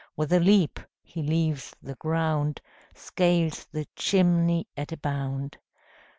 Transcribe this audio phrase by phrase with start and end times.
[0.15, 2.59] With a leap he leaves the ground,
[2.95, 5.59] Scales the chimney at a bound.